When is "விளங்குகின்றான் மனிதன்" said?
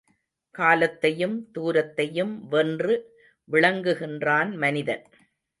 3.49-5.05